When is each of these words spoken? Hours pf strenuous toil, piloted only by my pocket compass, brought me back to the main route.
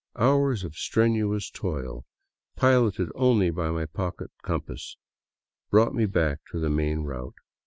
Hours 0.15 0.63
pf 0.63 0.73
strenuous 0.73 1.51
toil, 1.51 2.07
piloted 2.55 3.09
only 3.13 3.51
by 3.51 3.69
my 3.69 3.85
pocket 3.85 4.31
compass, 4.41 4.97
brought 5.69 5.93
me 5.93 6.07
back 6.07 6.39
to 6.51 6.57
the 6.59 6.71
main 6.71 7.01
route. 7.03 7.35